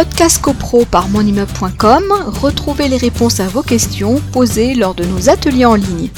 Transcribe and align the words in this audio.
Podcast 0.00 0.40
CoPro 0.40 0.86
par 0.86 1.10
monimmeuble.com, 1.10 2.04
retrouvez 2.40 2.88
les 2.88 2.96
réponses 2.96 3.38
à 3.38 3.48
vos 3.48 3.60
questions 3.60 4.16
posées 4.32 4.74
lors 4.74 4.94
de 4.94 5.04
nos 5.04 5.28
ateliers 5.28 5.66
en 5.66 5.74
ligne. 5.74 6.08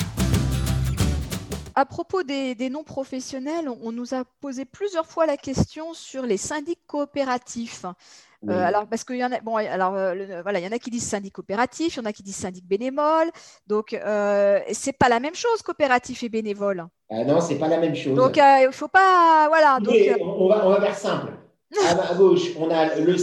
À 1.74 1.84
propos 1.84 2.22
des, 2.22 2.54
non-professionnels, 2.70 3.68
on 3.82 3.90
nous 3.90 4.14
a 4.14 4.22
posé 4.40 4.64
plusieurs 4.64 5.06
fois 5.06 5.26
la 5.26 5.36
question 5.36 5.94
sur 5.94 6.22
les 6.22 6.36
syndics 6.36 6.78
coopératifs. 6.86 7.84
Euh, 8.48 8.52
alors, 8.52 8.86
parce 8.86 9.02
qu'il 9.02 9.16
y 9.16 9.24
en 9.24 9.32
a, 9.32 9.40
bon, 9.40 9.56
alors, 9.56 9.96
euh, 9.96 10.42
voilà, 10.42 10.60
il 10.60 10.64
y 10.64 10.68
en 10.68 10.72
a 10.72 10.78
qui 10.78 10.90
disent 10.90 11.08
syndic 11.08 11.32
coopératif, 11.32 11.96
il 11.96 11.98
y 11.98 12.02
en 12.02 12.06
a 12.06 12.12
qui 12.12 12.22
disent 12.22 12.36
syndic 12.36 12.64
bénévole. 12.64 13.32
Donc, 13.66 13.94
euh, 13.94 14.60
c'est 14.70 14.96
pas 14.96 15.08
la 15.08 15.18
même 15.18 15.34
chose, 15.34 15.60
coopératif 15.62 16.22
et 16.22 16.28
bénévole. 16.28 16.86
Ah 17.10 17.24
non, 17.24 17.40
c'est 17.40 17.58
pas 17.58 17.66
la 17.66 17.78
même 17.78 17.96
chose. 17.96 18.14
Donc, 18.14 18.36
il 18.36 18.66
ne 18.66 18.70
faut 18.70 18.86
pas, 18.86 19.48
voilà. 19.48 19.80
Donc, 19.80 19.96
on, 20.20 20.48
va, 20.48 20.68
on 20.68 20.70
va 20.70 20.80
faire 20.80 20.96
simple. 20.96 21.32
À, 21.90 22.14
gauche, 22.14 22.54
on 22.58 22.70
a 22.70 22.96
les 22.96 23.18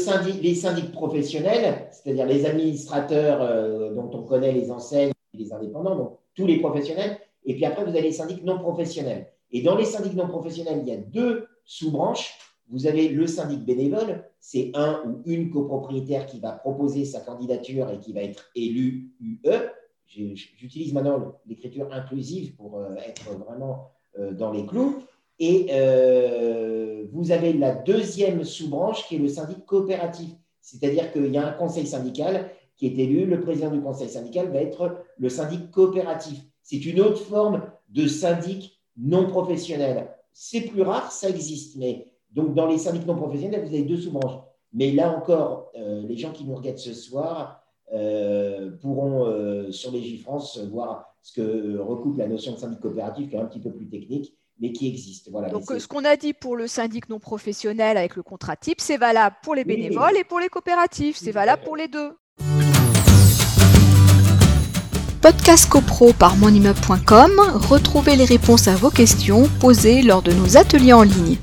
syndics 0.56 0.92
professionnels, 0.92 1.88
c'est-à-dire 1.92 2.26
les 2.26 2.46
administrateurs 2.46 3.94
dont 3.94 4.10
on 4.14 4.24
connaît 4.24 4.52
les 4.52 4.72
enseignes, 4.72 5.12
les 5.34 5.54
indépendants, 5.54 5.96
donc 5.96 6.18
tous 6.36 6.48
les 6.48 6.60
professionnels. 6.60 7.20
Et 7.46 7.56
puis 7.56 7.66
après, 7.66 7.84
vous 7.84 7.92
avez 7.92 8.02
les 8.02 8.12
syndics 8.12 8.44
non 8.44 8.60
professionnels. 8.60 9.28
Et 9.52 9.62
dans 9.62 9.76
les 9.76 9.86
syndics 9.86 10.16
non 10.16 10.28
professionnels, 10.28 10.80
il 10.82 10.88
y 10.88 10.92
a 10.92 10.98
deux 10.98 11.48
sous-branches. 11.66 12.38
Vous 12.70 12.86
avez 12.86 13.10
le 13.10 13.26
syndic 13.26 13.66
bénévole, 13.66 14.24
c'est 14.40 14.72
un 14.76 15.02
ou 15.06 15.22
une 15.26 15.50
copropriétaire 15.50 16.28
qui 16.28 16.40
va 16.40 16.52
proposer 16.52 17.04
sa 17.04 17.20
candidature 17.20 17.90
et 17.90 18.00
qui 18.00 18.14
va 18.14 18.22
être 18.22 18.50
élu 18.56 19.12
UE. 19.20 19.52
J'utilise 20.08 20.94
maintenant 20.94 21.40
l'écriture 21.48 21.88
inclusive 21.92 22.56
pour 22.56 22.78
euh, 22.78 22.96
être 23.08 23.32
vraiment 23.38 23.92
euh, 24.18 24.32
dans 24.32 24.52
les 24.52 24.66
clous. 24.66 25.04
Et 25.40 25.68
euh, 25.72 27.06
vous 27.12 27.32
avez 27.32 27.54
la 27.54 27.74
deuxième 27.74 28.44
sous-branche 28.44 29.08
qui 29.08 29.16
est 29.16 29.20
le 29.20 29.30
syndic 29.30 29.66
coopératif. 29.66 30.30
C'est-à-dire 30.62 31.12
qu'il 31.14 31.34
y 31.34 31.38
a 31.38 31.48
un 31.48 31.54
conseil 31.54 31.88
syndical 31.88 32.50
qui 32.76 32.88
est 32.88 32.98
élu, 32.98 33.26
le 33.26 33.42
président 33.42 33.72
du 33.72 33.82
conseil 33.82 34.10
syndical 34.10 34.52
va 34.52 34.62
être 34.62 34.98
le 35.18 35.30
syndic 35.30 35.72
coopératif. 35.72 36.40
C'est 36.62 36.86
une 36.86 37.00
autre 37.00 37.22
forme 37.22 37.64
de 37.90 38.08
syndic 38.08 38.80
non 38.98 39.28
professionnel. 39.28 40.10
C'est 40.34 40.62
plus 40.62 40.82
rare, 40.82 41.12
ça 41.12 41.30
existe, 41.30 41.78
mais 41.78 42.12
donc 42.32 42.54
dans 42.54 42.68
les 42.68 42.78
syndics 42.78 43.08
non 43.08 43.16
professionnels, 43.16 43.62
vous 43.62 43.74
avez 43.74 43.84
deux 43.84 43.98
sous-branches. 43.98 44.40
Mais 44.74 44.92
là 44.92 45.12
encore, 45.18 45.72
euh, 45.76 46.04
les 46.04 46.16
gens 46.18 46.32
qui 46.32 46.44
nous 46.44 46.56
regardent 46.56 46.78
ce 46.78 46.94
soir 46.94 47.64
euh, 47.92 48.72
pourront 48.82 49.72
sur 49.72 49.92
les 49.92 50.18
France 50.18 50.60
voir 50.72 51.16
ce 51.22 51.34
que 51.34 51.78
recoupe 51.80 52.18
la 52.18 52.28
notion 52.28 52.54
de 52.54 52.58
syndic 52.58 52.80
coopératif, 52.80 53.30
qui 53.30 53.36
est 53.36 53.40
un 53.40 53.46
petit 53.46 53.60
peu 53.60 53.72
plus 53.72 53.90
technique, 53.90 54.38
mais 54.60 54.72
qui 54.72 54.88
existe. 54.88 55.30
Voilà, 55.32 55.50
Donc 55.50 55.72
ce 55.78 55.88
qu'on 55.88 56.06
a 56.06 56.16
dit 56.16 56.34
pour 56.34 56.56
le 56.56 56.68
syndic 56.68 57.10
non 57.10 57.20
professionnel 57.20 57.98
avec 57.98 58.16
le 58.16 58.24
contrat 58.24 58.56
type, 58.56 58.82
c'est 58.82 58.98
valable 58.98 59.38
pour 59.44 59.56
les 59.56 59.64
bénévoles 59.64 60.18
et 60.18 60.24
pour 60.24 60.40
les 60.40 60.50
coopératifs. 60.50 61.18
C'est 61.18 61.32
valable 61.32 61.64
pour 61.64 61.76
les 61.76 61.88
deux. 61.88 62.12
Podcast 65.22 65.70
CoPro 65.70 66.14
par 66.14 66.38
monimmeuble.com, 66.38 67.32
retrouvez 67.70 68.16
les 68.16 68.24
réponses 68.24 68.70
à 68.70 68.76
vos 68.76 68.90
questions 68.90 69.50
posées 69.60 70.02
lors 70.02 70.22
de 70.22 70.32
nos 70.32 70.56
ateliers 70.56 70.94
en 70.94 71.04
ligne. 71.04 71.38